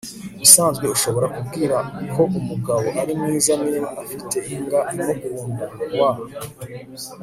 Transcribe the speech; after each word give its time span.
ubusanzwe 0.35 0.85
ushobora 0.95 1.27
kubwira 1.35 1.75
ko 2.13 2.21
umugabo 2.39 2.87
ari 3.01 3.13
mwiza 3.19 3.51
niba 3.63 3.89
afite 4.01 4.37
imbwa 4.55 4.79
imukunda- 4.95 5.65
w 5.95 6.01